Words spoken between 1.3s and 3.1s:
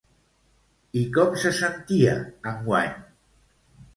se sentia enguany?